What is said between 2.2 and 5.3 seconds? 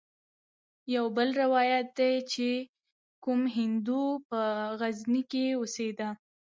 چې کوم هندو په غزني